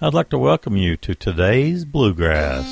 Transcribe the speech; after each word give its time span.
I'd 0.00 0.14
like 0.14 0.28
to 0.28 0.38
welcome 0.38 0.76
you 0.76 0.96
to 0.98 1.16
today's 1.16 1.84
Bluegrass. 1.84 2.64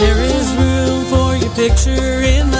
There 0.00 0.20
is 0.20 0.52
room 0.56 1.04
for 1.04 1.36
your 1.36 1.54
picture 1.54 2.22
in 2.22 2.50
the 2.50 2.59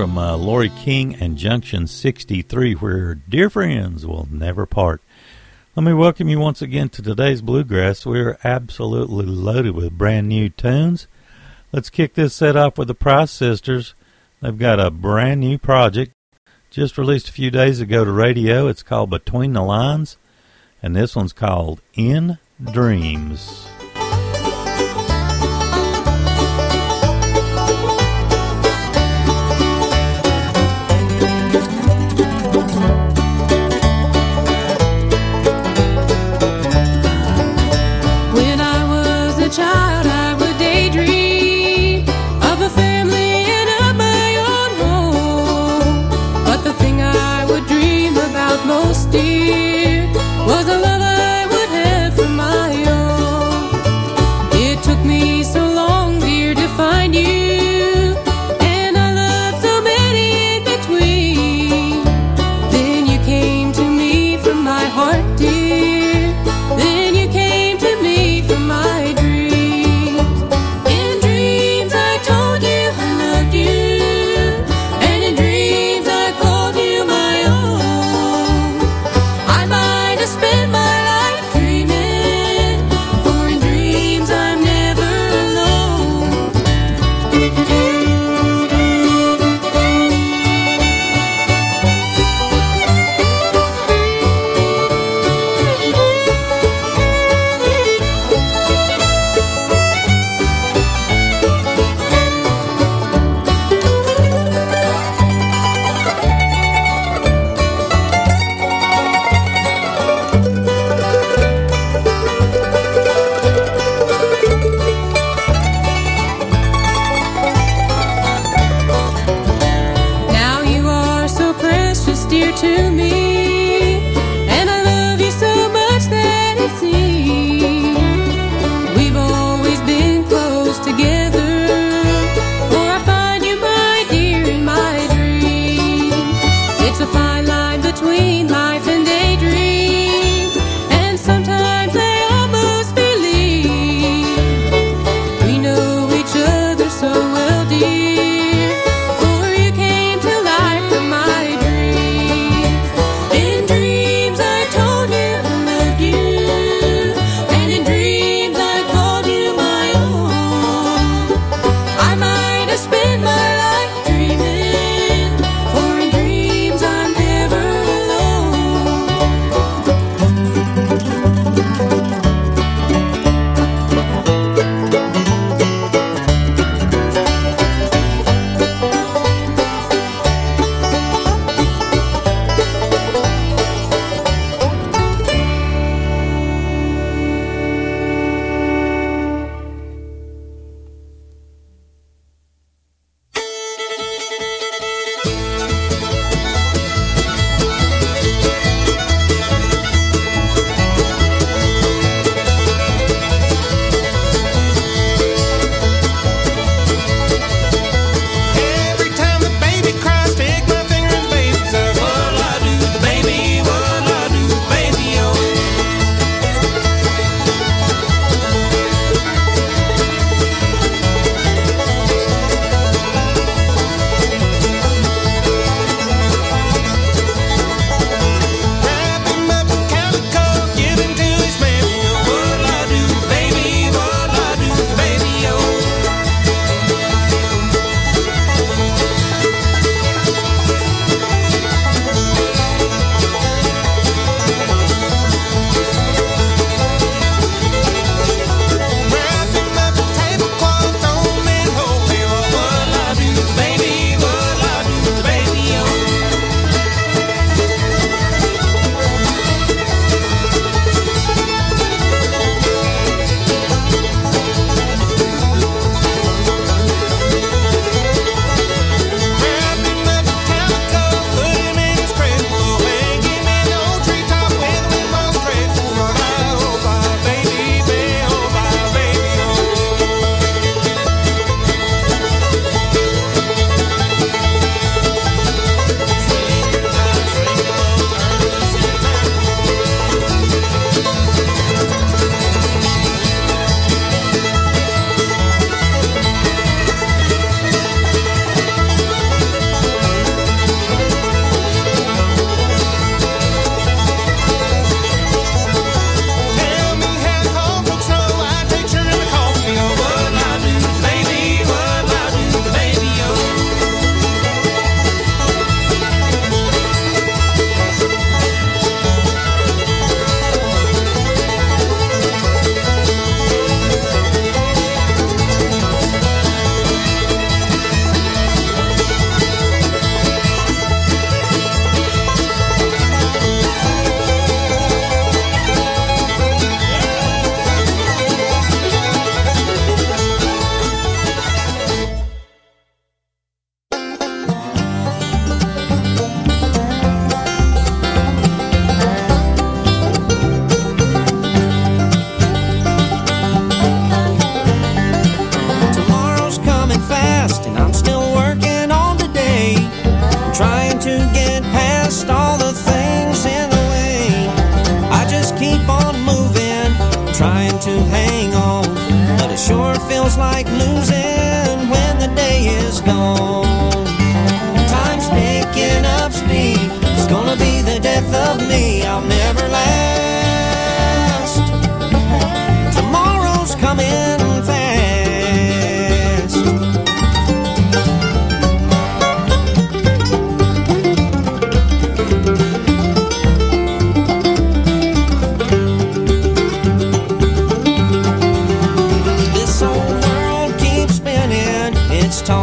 from 0.00 0.16
uh, 0.16 0.34
Lori 0.34 0.70
King 0.70 1.14
and 1.16 1.36
Junction 1.36 1.86
63, 1.86 2.72
where 2.72 3.16
dear 3.16 3.50
friends 3.50 4.06
will 4.06 4.26
never 4.30 4.64
part. 4.64 5.02
Let 5.76 5.82
me 5.82 5.92
welcome 5.92 6.30
you 6.30 6.38
once 6.38 6.62
again 6.62 6.88
to 6.88 7.02
today's 7.02 7.42
Bluegrass. 7.42 8.06
We're 8.06 8.38
absolutely 8.42 9.26
loaded 9.26 9.74
with 9.74 9.98
brand 9.98 10.26
new 10.26 10.48
tunes. 10.48 11.06
Let's 11.70 11.90
kick 11.90 12.14
this 12.14 12.34
set 12.34 12.56
off 12.56 12.78
with 12.78 12.88
the 12.88 12.94
Price 12.94 13.30
Sisters. 13.30 13.92
They've 14.40 14.56
got 14.56 14.80
a 14.80 14.90
brand 14.90 15.40
new 15.40 15.58
project 15.58 16.12
just 16.70 16.96
released 16.96 17.28
a 17.28 17.32
few 17.32 17.50
days 17.50 17.82
ago 17.82 18.02
to 18.02 18.10
radio. 18.10 18.68
It's 18.68 18.82
called 18.82 19.10
Between 19.10 19.52
the 19.52 19.60
Lines, 19.60 20.16
and 20.82 20.96
this 20.96 21.14
one's 21.14 21.34
called 21.34 21.82
In 21.92 22.38
Dreams. 22.72 23.68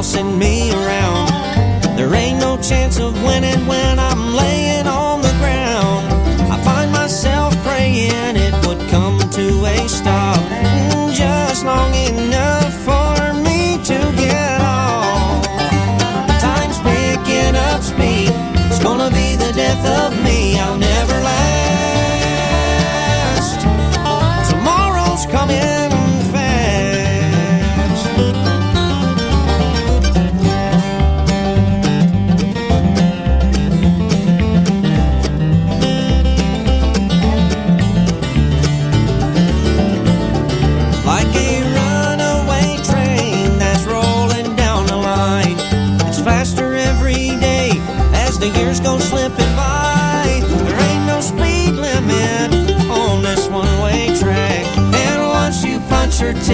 It's 0.07 0.15
tossing 0.15 0.37
me 0.37 0.71
around. 0.71 1.97
There 1.97 2.13
ain't 2.13 2.39
no 2.39 2.57
chance 2.57 2.99
of 2.99 3.13
winning 3.23 3.67
when 3.67 3.99
I'm 3.99 4.26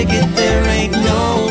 ticket, 0.05 0.35
there 0.35 0.67
ain't 0.67 0.91
no 0.91 1.42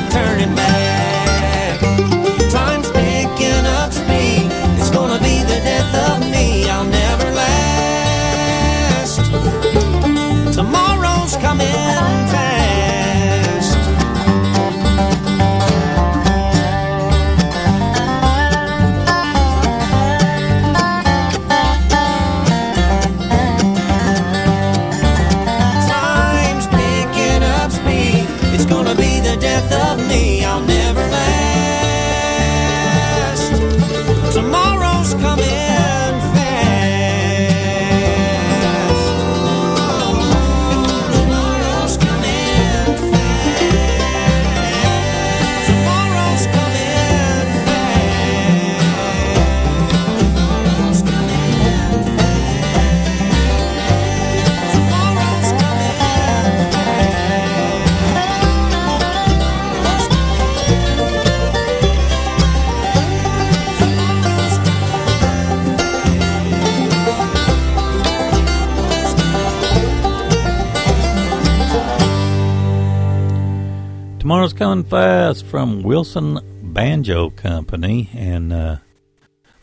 coming 74.62 74.84
fast 74.84 75.44
from 75.46 75.82
Wilson 75.82 76.38
Banjo 76.62 77.30
Company, 77.30 78.08
and 78.14 78.52
uh, 78.52 78.76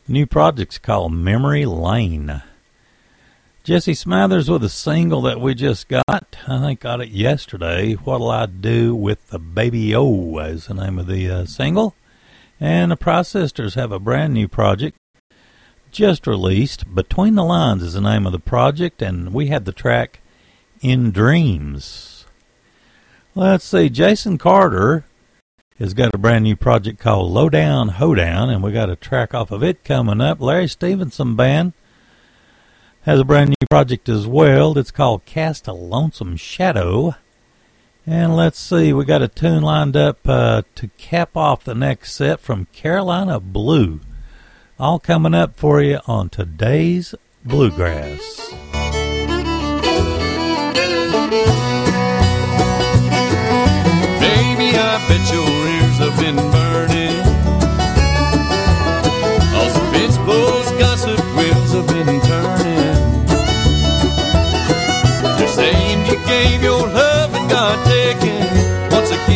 new 0.09 0.25
project's 0.25 0.77
called 0.77 1.13
Memory 1.13 1.65
Lane. 1.65 2.41
Jesse 3.63 3.93
Smathers 3.93 4.49
with 4.49 4.61
a 4.61 4.67
single 4.67 5.21
that 5.21 5.39
we 5.39 5.55
just 5.55 5.87
got. 5.87 6.03
I 6.45 6.59
think 6.59 6.81
got 6.81 6.99
it 6.99 7.11
yesterday. 7.11 7.93
What'll 7.93 8.29
I 8.29 8.45
do 8.47 8.93
with 8.93 9.25
the 9.29 9.39
baby 9.39 9.95
O 9.95 10.37
is 10.39 10.67
the 10.67 10.73
name 10.73 10.99
of 10.99 11.07
the 11.07 11.29
uh, 11.29 11.45
single. 11.45 11.95
And 12.59 12.91
the 12.91 12.97
Price 12.97 13.29
Sisters 13.29 13.75
have 13.75 13.93
a 13.93 13.99
brand 13.99 14.33
new 14.33 14.49
project 14.49 14.97
just 15.91 16.27
released. 16.27 16.93
Between 16.93 17.35
the 17.35 17.45
Lines 17.45 17.83
is 17.83 17.93
the 17.93 18.01
name 18.01 18.25
of 18.25 18.33
the 18.33 18.37
project, 18.39 19.01
and 19.01 19.33
we 19.33 19.47
had 19.47 19.63
the 19.63 19.71
track 19.71 20.19
In 20.81 21.11
Dreams. 21.11 22.18
Let's 23.35 23.63
see, 23.63 23.89
Jason 23.89 24.37
Carter 24.37 25.05
has 25.77 25.93
got 25.93 26.13
a 26.13 26.17
brand 26.17 26.43
new 26.43 26.55
project 26.55 26.99
called 26.99 27.31
Lowdown 27.31 27.89
Hoedown, 27.89 28.49
and 28.49 28.63
we 28.63 28.71
got 28.71 28.89
a 28.89 28.95
track 28.95 29.33
off 29.35 29.51
of 29.51 29.63
it 29.63 29.83
coming 29.83 30.19
up. 30.19 30.41
Larry 30.41 30.67
Stephenson 30.67 31.35
Band 31.35 31.73
has 33.03 33.19
a 33.19 33.23
brand 33.23 33.49
new 33.49 33.67
project 33.69 34.09
as 34.09 34.25
well. 34.25 34.77
It's 34.77 34.91
called 34.91 35.25
Cast 35.25 35.67
a 35.67 35.73
Lonesome 35.73 36.37
Shadow. 36.37 37.15
And 38.05 38.35
let's 38.35 38.59
see, 38.59 38.91
we 38.93 39.05
got 39.05 39.21
a 39.21 39.27
tune 39.27 39.61
lined 39.61 39.95
up 39.95 40.27
uh, 40.27 40.63
to 40.73 40.87
cap 40.97 41.37
off 41.37 41.63
the 41.63 41.75
next 41.75 42.15
set 42.15 42.39
from 42.39 42.65
Carolina 42.73 43.39
Blue. 43.39 43.99
All 44.79 44.97
coming 44.97 45.35
up 45.35 45.55
for 45.55 45.81
you 45.81 45.99
on 46.07 46.29
today's 46.29 47.13
Bluegrass. 47.45 48.53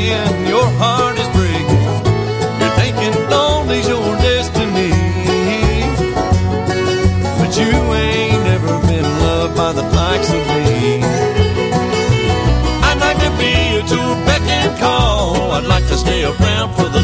Again, 0.03 0.47
your 0.47 0.67
heart 0.83 1.17
is 1.17 1.29
breaking. 1.29 1.83
You're 2.59 2.75
thinking 2.75 3.15
lonely's 3.29 3.87
your 3.87 4.03
destiny. 4.19 4.91
But 7.39 7.55
you 7.55 7.71
ain't 7.71 8.43
never 8.43 8.73
been 8.85 9.07
loved 9.23 9.55
by 9.55 9.71
the 9.71 9.83
likes 9.95 10.27
of 10.27 10.43
me. 10.51 10.99
I'd 12.83 12.99
like 12.99 13.19
to 13.23 13.31
be 13.39 13.53
at 13.79 13.89
your 13.95 14.13
beck 14.27 14.41
and 14.41 14.77
call. 14.77 15.51
I'd 15.53 15.67
like 15.67 15.87
to 15.87 15.95
stay 15.95 16.25
around 16.25 16.75
for 16.75 16.89
the 16.89 17.02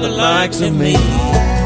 the 0.00 0.08
likes 0.08 0.60
of 0.62 0.74
me. 0.74 1.59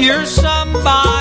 You're 0.00 0.24
somebody's 0.24 1.19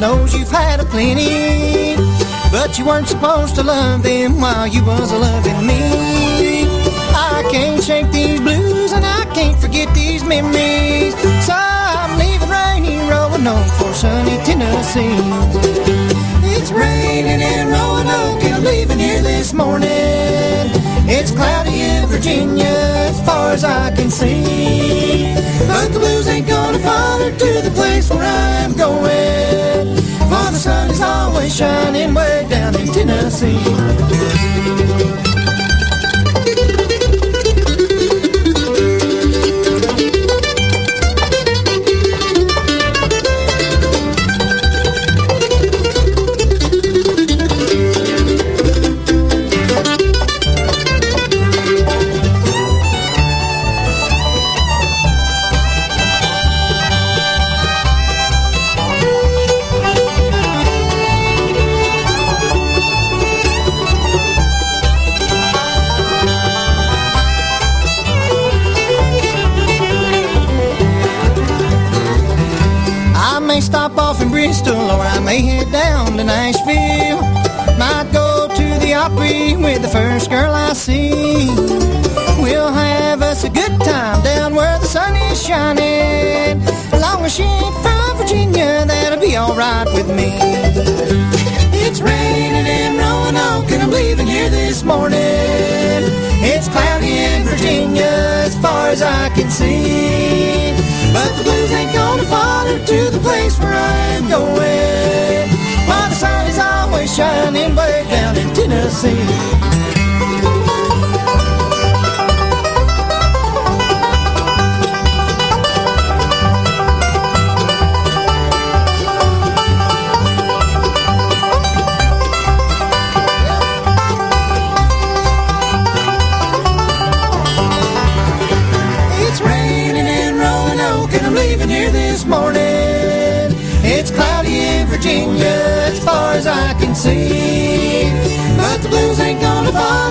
knows 0.00 0.34
you've 0.34 0.50
had 0.50 0.80
a 0.80 0.84
plenty. 0.84 1.94
But 2.50 2.78
you 2.78 2.86
weren't 2.86 3.06
supposed 3.06 3.54
to 3.56 3.62
love 3.62 4.02
them 4.02 4.40
while 4.40 4.66
you 4.66 4.82
was 4.84 5.12
loving 5.12 5.66
me. 5.66 6.64
I 7.14 7.46
can't 7.50 7.82
shake 7.82 8.10
these 8.10 8.40
blues, 8.40 8.92
and 8.92 9.04
I 9.04 9.26
can't 9.34 9.60
forget 9.60 9.94
these 9.94 10.24
memories. 10.24 11.14
So 11.44 11.52
I'm 11.54 12.18
leaving 12.18 12.48
rainy 12.48 12.96
Roanoke 13.10 13.72
for 13.78 13.92
sunny 13.92 14.38
Tennessee. 14.42 15.20
It's 16.56 16.72
raining 16.72 17.42
in 17.42 17.68
Roanoke, 17.68 18.42
and 18.44 18.54
I'm 18.54 18.64
leaving 18.64 18.98
here 18.98 19.22
this 19.22 19.52
morning. 19.52 20.79
It's 21.12 21.32
cloudy 21.32 21.80
in 21.80 22.06
Virginia 22.06 22.66
as 23.10 23.20
far 23.26 23.50
as 23.50 23.64
I 23.64 23.90
can 23.96 24.12
see. 24.12 25.34
But 25.66 25.92
the 25.92 25.98
blues 25.98 26.28
ain't 26.28 26.46
gonna 26.46 26.78
follow 26.78 27.30
to 27.32 27.62
the 27.66 27.72
place 27.74 28.08
where 28.10 28.22
I'm 28.22 28.74
going. 28.74 29.96
For 30.30 30.52
the 30.52 30.58
sun 30.58 30.88
is 30.88 31.00
always 31.00 31.56
shining 31.56 32.14
way 32.14 32.46
down 32.48 32.76
in 32.76 32.86
Tennessee. 32.86 33.58
Morning. 94.90 96.02
It's 96.42 96.68
cloudy 96.68 97.14
in 97.30 97.44
Virginia 97.44 98.12
as 98.46 98.54
far 98.58 98.88
as 98.88 99.02
I 99.02 99.28
can 99.36 99.48
see. 99.48 100.74
But 101.14 101.30
the 101.36 101.42
blues 101.44 101.70
ain't 101.78 101.92
gonna 101.94 102.24
follow 102.24 102.76
to 102.92 102.98
the 103.16 103.20
place 103.20 103.54
where 103.60 103.76
I 103.92 103.96
am 104.18 104.24
going. 104.36 105.46
While 105.88 106.08
the 106.12 106.18
sun 106.24 106.46
is 106.52 106.58
always 106.58 107.14
shining 107.14 107.76
way 107.76 108.04
down 108.10 108.36
in 108.36 108.48
Tennessee. 108.52 109.99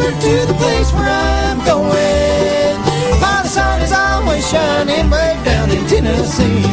Gonna 0.09 0.45
the 0.47 0.53
place 0.55 0.91
where 0.93 1.07
I'm 1.07 1.63
going. 1.65 2.83
For 3.21 3.43
the 3.43 3.47
sun 3.47 3.81
is 3.81 3.91
always 3.91 4.49
shining 4.49 5.07
way 5.07 5.39
down 5.45 5.69
in 5.69 5.85
Tennessee. 5.85 6.63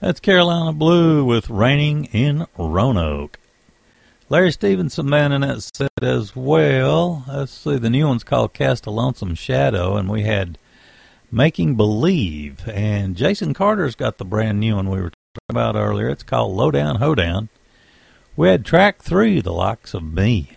That's 0.00 0.18
Carolina 0.20 0.72
Blue 0.72 1.26
with 1.26 1.50
Raining 1.50 2.06
in 2.06 2.46
Roanoke. 2.56 3.38
Larry 4.30 4.52
Stephenson 4.52 5.10
Band 5.10 5.34
in 5.34 5.42
that 5.42 5.62
set 5.62 5.90
as 6.00 6.34
well. 6.34 7.22
Let's 7.28 7.52
see, 7.52 7.76
the 7.76 7.90
new 7.90 8.08
one's 8.08 8.24
called 8.24 8.54
Cast 8.54 8.86
a 8.86 8.90
Lonesome 8.90 9.34
Shadow, 9.34 9.96
and 9.96 10.08
we 10.08 10.22
had 10.22 10.56
Making 11.30 11.74
Believe. 11.74 12.66
And 12.66 13.14
Jason 13.14 13.52
Carter's 13.52 13.94
got 13.94 14.16
the 14.16 14.24
brand 14.24 14.58
new 14.58 14.76
one 14.76 14.88
we 14.88 15.02
were 15.02 15.12
about 15.48 15.76
earlier. 15.76 16.08
It's 16.08 16.22
called 16.22 16.56
Lowdown 16.56 16.96
Hoedown. 16.96 17.48
We 18.36 18.48
had 18.48 18.64
track 18.64 18.98
three, 18.98 19.40
The 19.40 19.52
Likes 19.52 19.94
of 19.94 20.02
Me. 20.02 20.56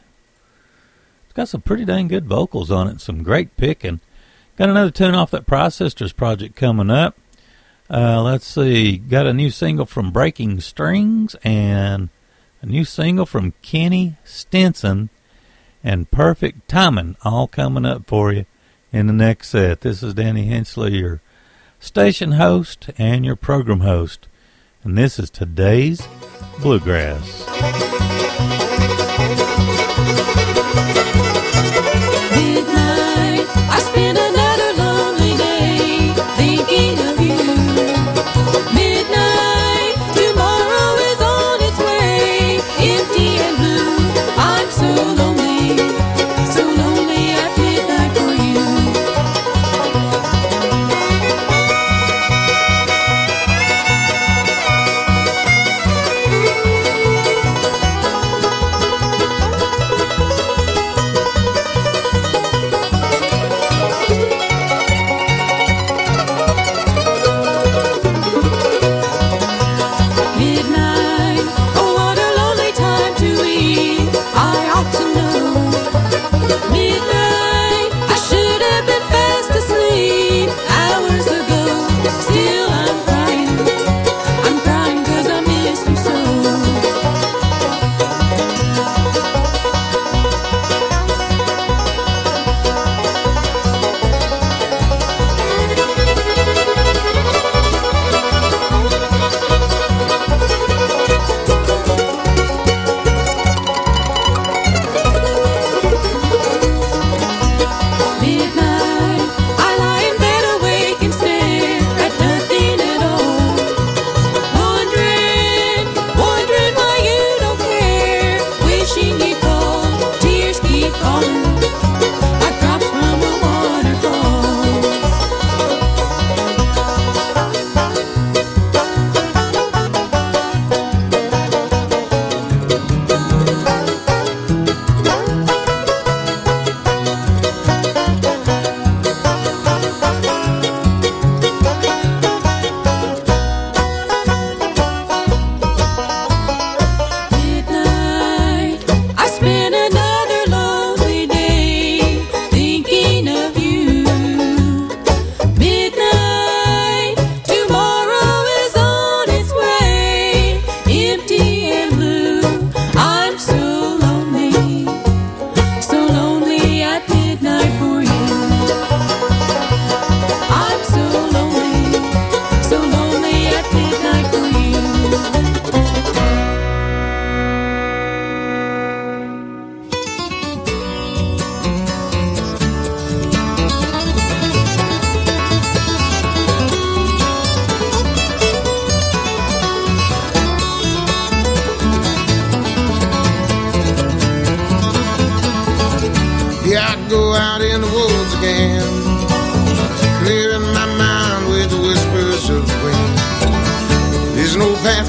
It's 1.25 1.33
got 1.33 1.47
some 1.47 1.61
pretty 1.61 1.85
dang 1.85 2.07
good 2.07 2.25
vocals 2.25 2.71
on 2.71 2.87
it, 2.87 3.01
some 3.01 3.23
great 3.23 3.55
picking. 3.57 3.99
Got 4.57 4.69
another 4.69 4.91
tune 4.91 5.15
off 5.15 5.31
that 5.31 5.45
Price 5.45 5.75
Sisters 5.75 6.11
project 6.11 6.55
coming 6.55 6.89
up. 6.89 7.17
Uh, 7.89 8.21
let's 8.21 8.45
see, 8.45 8.97
got 8.97 9.25
a 9.25 9.33
new 9.33 9.49
single 9.49 9.85
from 9.85 10.11
Breaking 10.11 10.59
Strings 10.59 11.35
and 11.43 12.09
a 12.61 12.65
new 12.65 12.83
single 12.85 13.25
from 13.25 13.53
Kenny 13.61 14.17
Stinson 14.23 15.09
and 15.83 16.11
Perfect 16.11 16.67
Timing 16.67 17.15
all 17.23 17.47
coming 17.47 17.85
up 17.85 18.05
for 18.05 18.33
you 18.33 18.45
in 18.91 19.07
the 19.07 19.13
next 19.13 19.49
set. 19.49 19.81
This 19.81 20.03
is 20.03 20.13
Danny 20.13 20.45
Hensley, 20.45 20.97
your 20.97 21.21
station 21.79 22.33
host 22.33 22.89
and 22.97 23.25
your 23.25 23.35
program 23.35 23.79
host, 23.79 24.27
and 24.83 24.97
this 24.97 25.19
is 25.19 25.29
today's 25.29 26.01
Bluegrass. 26.61 27.45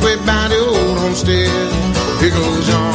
Pathway 0.01 0.17
by 0.27 0.49
the 0.49 0.59
old 0.59 0.99
homestead. 0.99 1.49
It 2.23 2.33
goes 2.33 2.69
on 2.71 2.90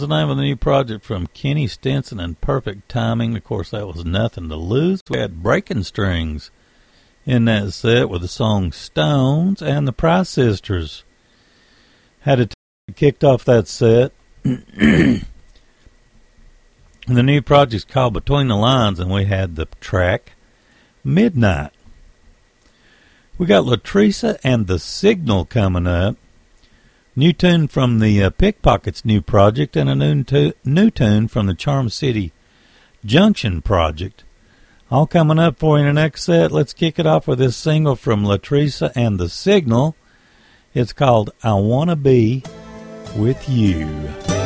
Ground's 0.00 0.08
the 0.08 0.18
name 0.18 0.30
of 0.30 0.38
the 0.38 0.44
new 0.44 0.56
project 0.56 1.04
from 1.04 1.26
Kenny 1.26 1.66
Stinson 1.66 2.18
and 2.20 2.40
Perfect 2.40 2.88
Timing. 2.88 3.36
Of 3.36 3.44
course, 3.44 3.70
that 3.70 3.86
was 3.86 4.02
nothing 4.02 4.48
to 4.48 4.56
lose. 4.56 5.02
We 5.10 5.18
had 5.18 5.42
Breaking 5.42 5.82
Strings 5.82 6.50
in 7.26 7.44
that 7.44 7.74
set 7.74 8.08
with 8.08 8.22
the 8.22 8.28
song 8.28 8.72
Stones 8.72 9.60
and 9.60 9.86
the 9.86 9.92
Price 9.92 10.30
Sisters. 10.30 11.04
Had 12.20 12.40
it 12.40 12.54
kicked 12.96 13.22
off 13.22 13.44
that 13.44 13.68
set. 13.68 14.12
the 14.42 15.22
new 17.06 17.42
project's 17.42 17.84
called 17.84 18.14
Between 18.14 18.48
the 18.48 18.56
Lines, 18.56 19.00
and 19.00 19.10
we 19.10 19.26
had 19.26 19.56
the 19.56 19.66
track 19.82 20.32
Midnight. 21.04 21.72
We 23.36 23.44
got 23.44 23.64
Latresa 23.64 24.38
and 24.42 24.66
the 24.66 24.78
Signal 24.78 25.44
coming 25.44 25.86
up. 25.86 26.16
New 27.20 27.34
tune 27.34 27.68
from 27.68 27.98
the 27.98 28.22
uh, 28.22 28.30
Pickpockets 28.30 29.04
new 29.04 29.20
project 29.20 29.76
and 29.76 29.90
a 29.90 29.94
new, 29.94 30.24
tu- 30.24 30.54
new 30.64 30.90
tune 30.90 31.28
from 31.28 31.48
the 31.48 31.54
Charm 31.54 31.90
City 31.90 32.32
Junction 33.04 33.60
project. 33.60 34.24
All 34.90 35.06
coming 35.06 35.38
up 35.38 35.58
for 35.58 35.76
you 35.76 35.84
in 35.84 35.94
the 35.94 36.00
next 36.00 36.24
set. 36.24 36.50
Let's 36.50 36.72
kick 36.72 36.98
it 36.98 37.04
off 37.04 37.28
with 37.28 37.38
this 37.38 37.58
single 37.58 37.94
from 37.94 38.24
Latresa 38.24 38.90
and 38.96 39.20
the 39.20 39.28
Signal. 39.28 39.96
It's 40.72 40.94
called 40.94 41.28
I 41.42 41.52
Wanna 41.52 41.94
Be 41.94 42.42
With 43.14 43.46
You. 43.50 44.39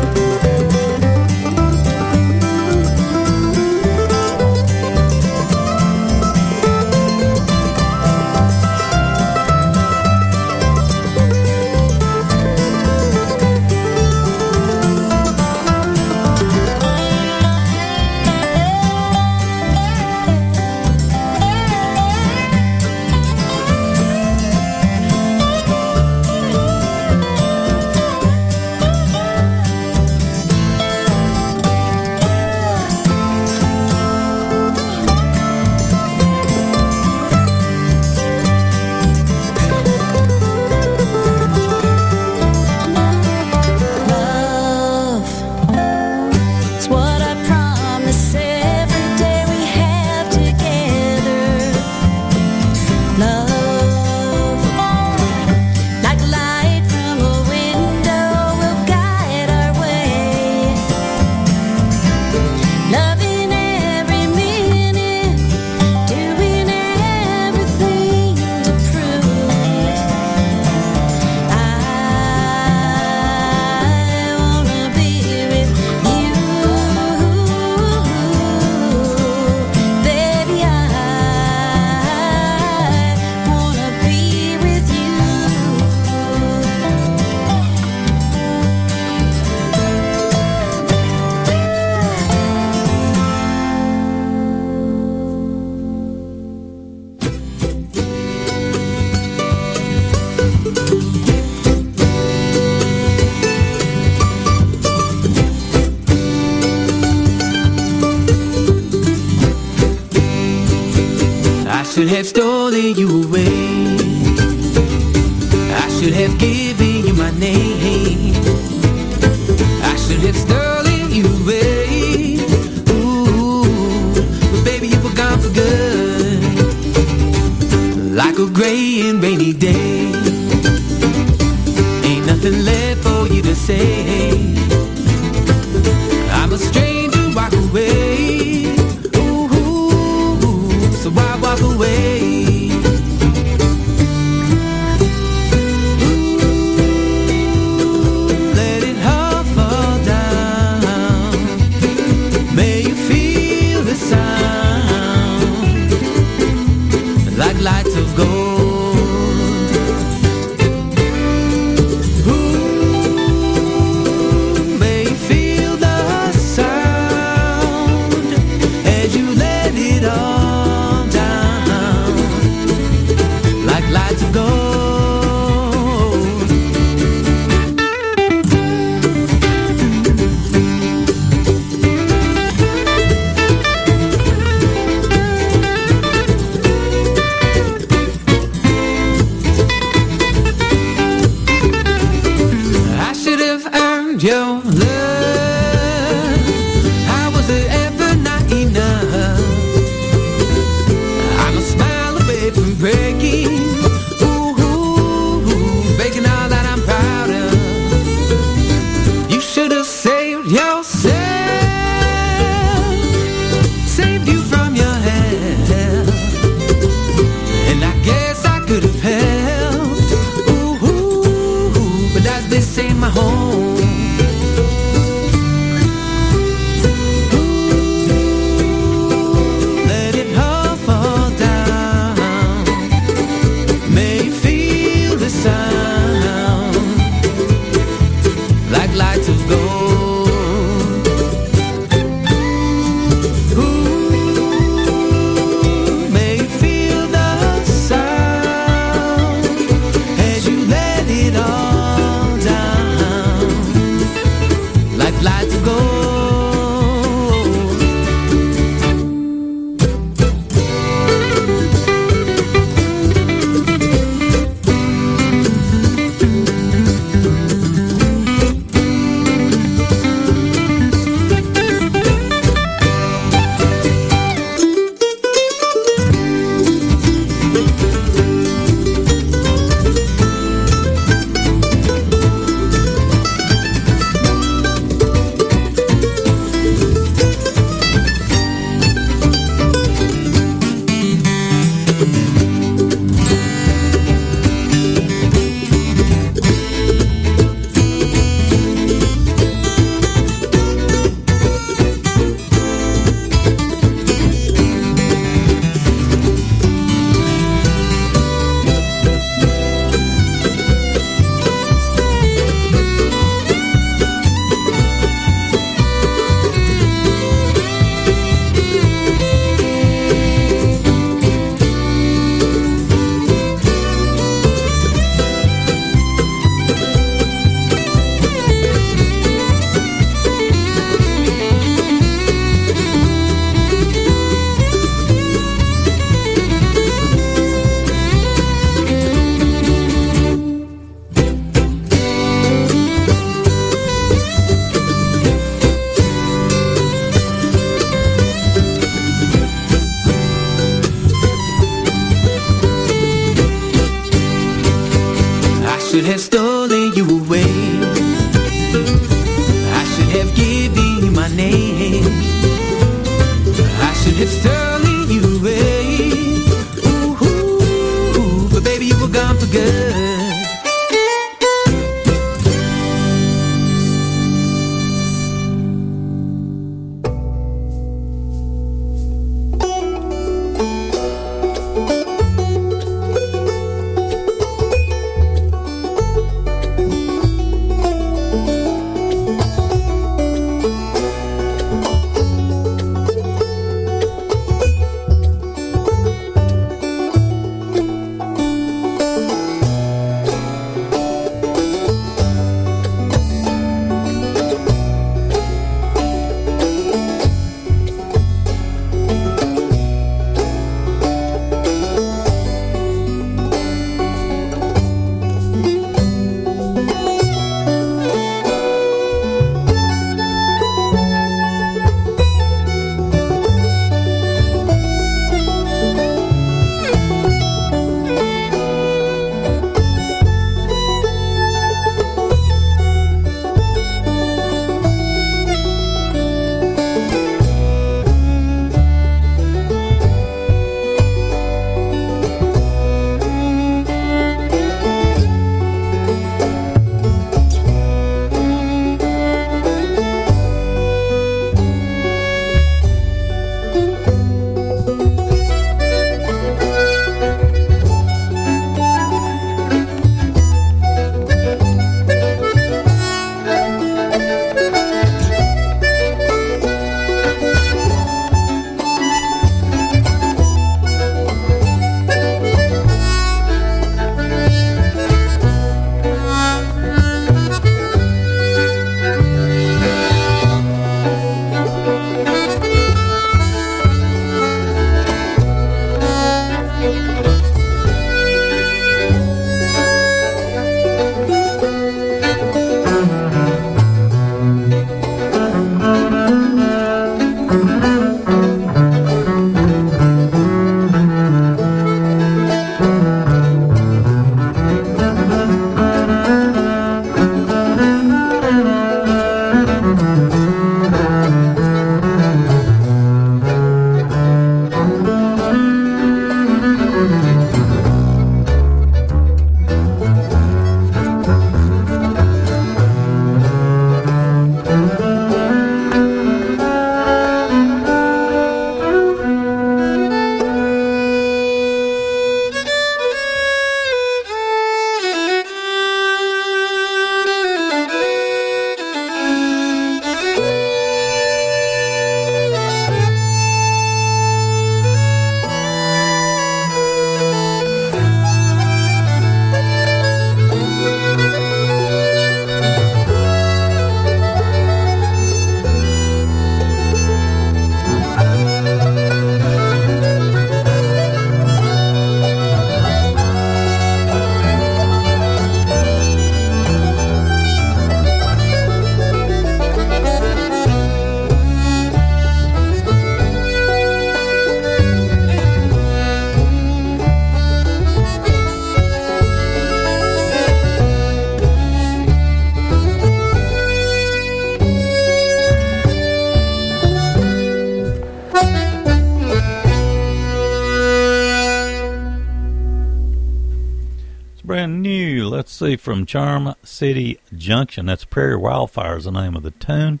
See, 595.68 595.76
from 595.76 596.06
Charm 596.06 596.54
City 596.62 597.20
Junction, 597.36 597.86
that's 597.86 598.04
Prairie 598.06 598.36
Wildfire 598.36 598.96
is 598.96 599.04
the 599.04 599.10
name 599.10 599.36
of 599.36 599.42
the 599.42 599.50
tune. 599.50 600.00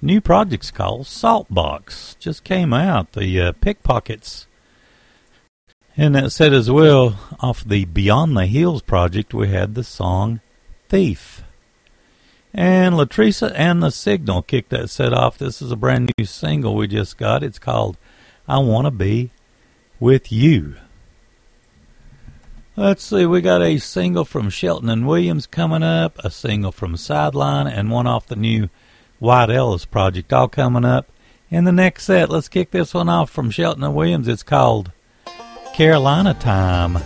New 0.00 0.20
project's 0.20 0.70
called 0.70 1.02
Saltbox. 1.02 2.18
Just 2.18 2.42
came 2.42 2.72
out. 2.72 3.12
The 3.12 3.40
uh, 3.40 3.52
Pickpockets. 3.60 4.46
And 5.96 6.14
that 6.14 6.30
said 6.30 6.54
as 6.54 6.70
well, 6.70 7.18
off 7.40 7.64
the 7.64 7.84
Beyond 7.84 8.36
the 8.36 8.46
Hills 8.46 8.80
project, 8.80 9.34
we 9.34 9.48
had 9.48 9.74
the 9.74 9.84
song 9.84 10.40
Thief. 10.88 11.42
And 12.54 12.94
Latresa 12.94 13.52
and 13.54 13.82
the 13.82 13.90
Signal 13.90 14.42
kicked 14.42 14.70
that 14.70 14.88
set 14.88 15.12
off. 15.12 15.36
This 15.36 15.60
is 15.60 15.70
a 15.70 15.76
brand 15.76 16.12
new 16.16 16.24
single 16.24 16.76
we 16.76 16.86
just 16.86 17.18
got. 17.18 17.42
It's 17.42 17.58
called 17.58 17.98
I 18.46 18.58
Want 18.58 18.86
to 18.86 18.90
Be 18.90 19.32
With 20.00 20.32
You. 20.32 20.76
Let's 22.78 23.02
see, 23.02 23.26
we 23.26 23.40
got 23.40 23.60
a 23.60 23.78
single 23.78 24.24
from 24.24 24.50
Shelton 24.50 24.88
and 24.88 25.04
Williams 25.04 25.48
coming 25.48 25.82
up, 25.82 26.16
a 26.20 26.30
single 26.30 26.70
from 26.70 26.96
Sideline, 26.96 27.66
and 27.66 27.90
one 27.90 28.06
off 28.06 28.28
the 28.28 28.36
new 28.36 28.68
Wyatt 29.18 29.50
Ellis 29.50 29.84
project 29.84 30.32
all 30.32 30.46
coming 30.46 30.84
up. 30.84 31.10
In 31.50 31.64
the 31.64 31.72
next 31.72 32.04
set, 32.04 32.30
let's 32.30 32.48
kick 32.48 32.70
this 32.70 32.94
one 32.94 33.08
off 33.08 33.30
from 33.30 33.50
Shelton 33.50 33.82
and 33.82 33.96
Williams. 33.96 34.28
It's 34.28 34.44
called 34.44 34.92
Carolina 35.74 36.34
Time. 36.34 36.98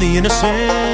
The 0.00 0.16
innocent. 0.16 0.89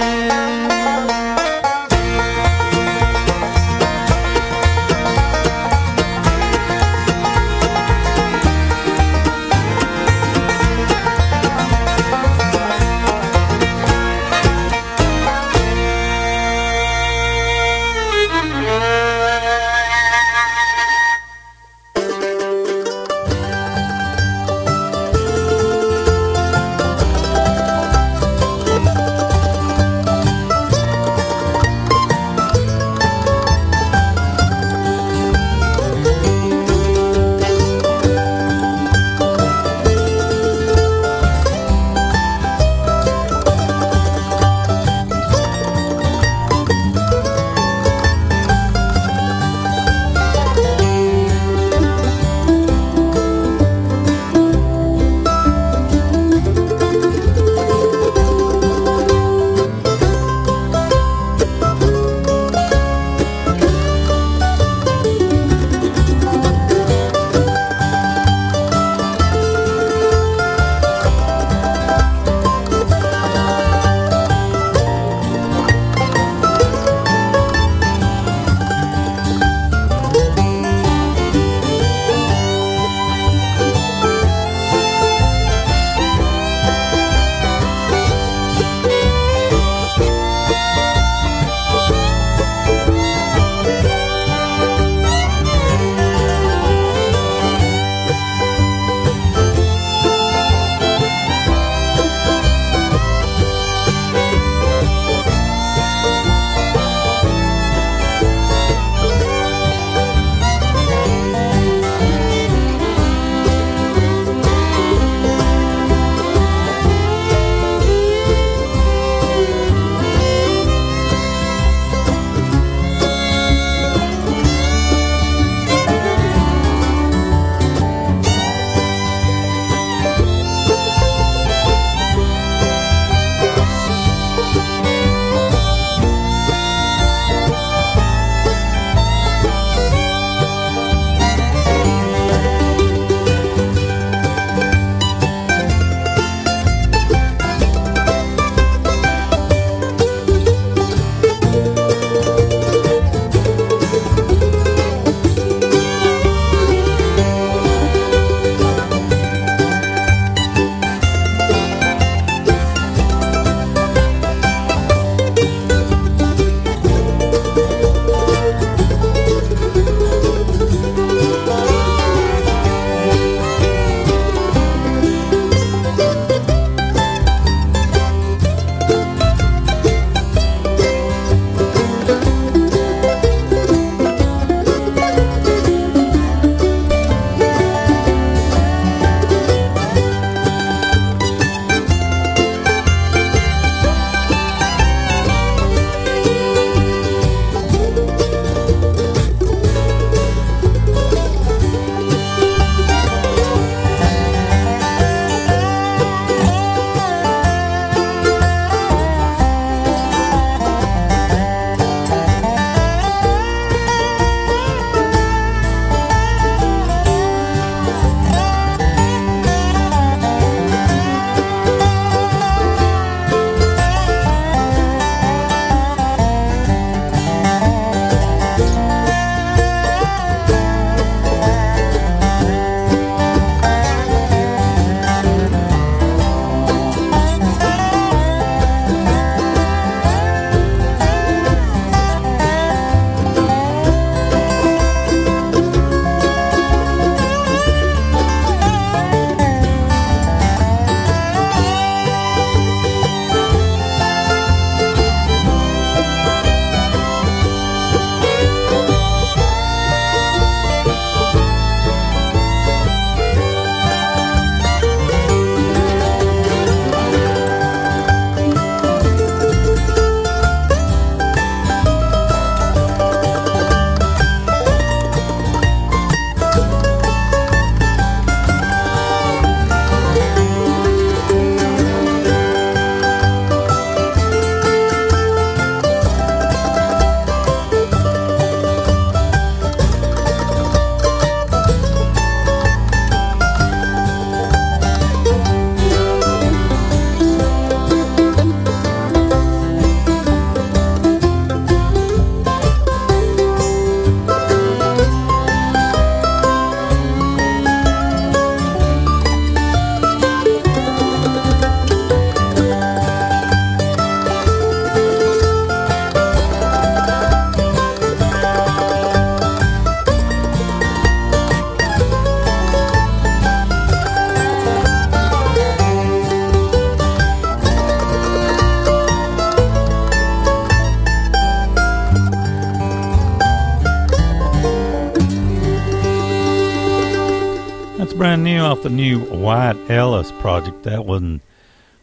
The 338.86 338.90
new 338.90 339.18
Wyatt 339.18 339.90
Ellis 339.90 340.30
project. 340.30 340.84
That 340.84 341.04
one, 341.04 341.40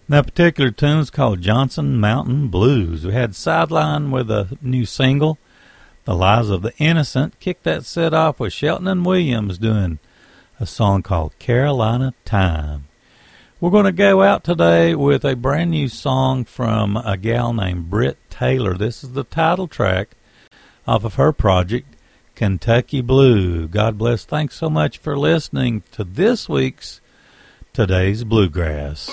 that 0.09 0.25
particular 0.25 0.69
tune 0.69 0.99
is 0.99 1.09
called 1.09 1.41
Johnson 1.41 1.97
Mountain 1.97 2.49
Blues. 2.49 3.05
We 3.05 3.13
had 3.13 3.35
Sideline 3.35 4.11
with 4.11 4.29
a 4.29 4.57
new 4.61 4.85
single, 4.85 5.37
The 6.03 6.13
Lives 6.13 6.49
of 6.49 6.61
the 6.61 6.75
Innocent. 6.79 7.39
Kicked 7.39 7.63
that 7.63 7.85
set 7.85 8.13
off 8.13 8.37
with 8.37 8.51
Shelton 8.51 8.89
and 8.89 9.05
Williams 9.05 9.57
doing 9.57 9.99
a 10.59 10.65
song 10.65 11.03
called 11.03 11.39
Carolina 11.39 12.13
Time. 12.25 12.89
We're 13.61 13.71
going 13.71 13.85
to 13.85 13.93
go 13.93 14.21
out 14.21 14.43
today 14.43 14.93
with 14.93 15.23
a 15.23 15.37
brand 15.37 15.71
new 15.71 15.87
song 15.87 16.43
from 16.43 16.97
a 16.97 17.15
gal 17.15 17.53
named 17.53 17.89
Britt 17.89 18.17
Taylor. 18.29 18.73
This 18.73 19.05
is 19.05 19.13
the 19.13 19.23
title 19.23 19.69
track 19.69 20.17
off 20.85 21.05
of 21.05 21.13
her 21.13 21.31
project, 21.31 21.92
Kentucky 22.43 22.99
Blue. 22.99 23.69
God 23.69 23.97
bless. 23.97 24.25
Thanks 24.25 24.57
so 24.57 24.69
much 24.69 24.97
for 24.97 25.17
listening 25.17 25.81
to 25.93 26.03
this 26.03 26.49
week's 26.49 26.99
Today's 27.71 28.25
Bluegrass. 28.25 29.09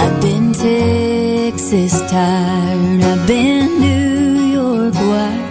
I've 0.00 0.18
been 0.22 0.54
Texas 0.54 2.00
tired, 2.10 3.02
I've 3.02 3.26
been 3.26 3.80
New 3.80 4.54
York 4.54 4.94
white, 4.94 5.48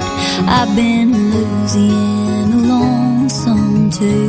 I've 0.49 0.75
been 0.75 1.11
Louisiana 1.13 2.57
lonesome 2.67 3.91
too. 3.91 4.27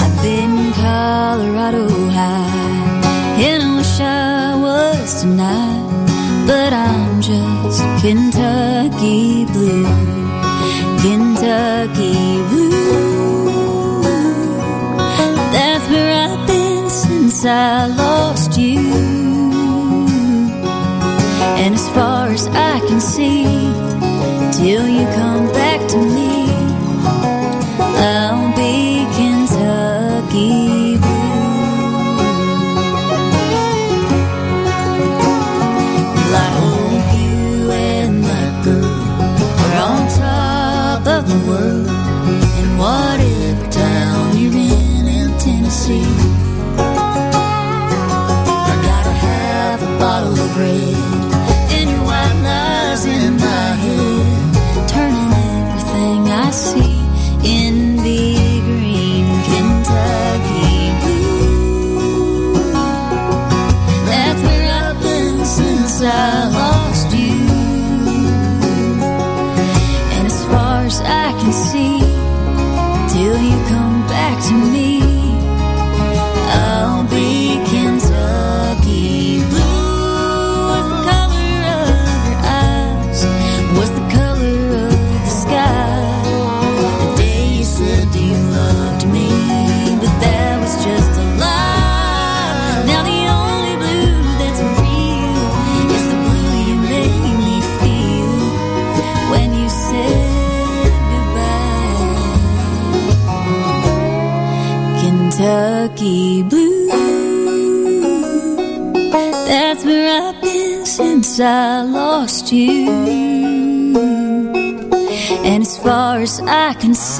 I've 0.00 0.22
been 0.22 0.72
Colorado 0.72 1.86
high, 2.08 3.42
and 3.42 3.62
I 3.62 3.76
wish 3.76 4.00
I 4.00 4.29
tonight, 5.20 6.44
but 6.46 6.72
I'm 6.72 7.20
just 7.20 7.80
Kentucky 8.00 9.44
blue, 9.46 9.84
Kentucky 11.02 12.42
blue. 12.48 14.02
That's 15.54 15.86
where 15.90 16.12
I've 16.24 16.46
been 16.46 16.88
since 16.88 17.44
I 17.44 17.86
lost 17.86 18.58
you. 18.58 18.78
And 21.62 21.74
as 21.74 21.88
far 21.90 22.28
as 22.28 22.46
I 22.48 22.80
can 22.88 23.00
see, 23.00 23.44
till 24.58 24.88
you 24.88 25.04
come 25.20 25.46
back 25.52 25.80
to 25.90 25.98
me, 25.98 26.09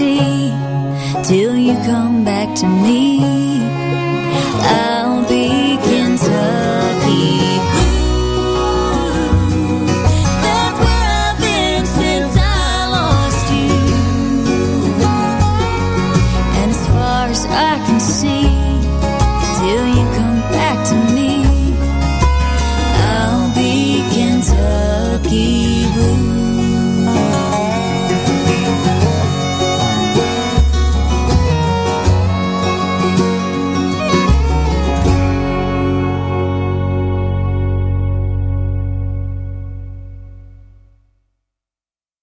see, 0.01 0.51
till 1.29 1.55
you 1.57 1.75
come 1.85 2.25
back 2.25 2.49
to 2.61 2.67
me, 2.85 3.30